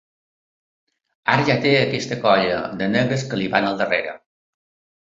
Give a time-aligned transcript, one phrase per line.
[1.35, 4.21] Ara ja té aquesta colla de negres que li van al darrere.